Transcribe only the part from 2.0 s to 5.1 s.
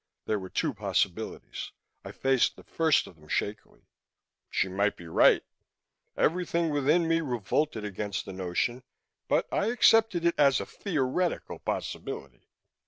I faced the first of them shakily she might be